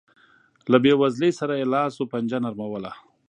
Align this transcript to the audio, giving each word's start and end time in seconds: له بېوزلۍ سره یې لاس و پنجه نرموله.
له 0.71 0.77
بېوزلۍ 0.83 1.31
سره 1.39 1.53
یې 1.59 1.65
لاس 1.73 1.93
و 1.97 2.09
پنجه 2.11 2.37
نرموله. 2.45 2.91